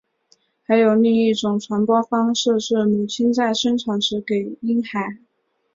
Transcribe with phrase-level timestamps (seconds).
[0.65, 5.17] 还有另一种传播方式是母亲在生产时给婴孩。